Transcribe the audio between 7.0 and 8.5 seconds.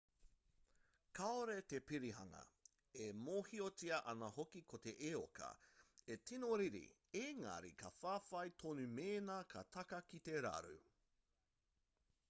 engari ka whawhai